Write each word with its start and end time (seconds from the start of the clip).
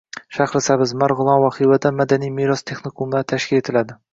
Shahrisabz, 0.35 0.93
Marg‘ilon 1.01 1.43
va 1.45 1.51
Xivada 1.57 1.93
Madaniy 1.99 2.35
meros 2.41 2.67
texnikumlari 2.73 3.31
tashkil 3.35 3.63
etiladi 3.63 4.01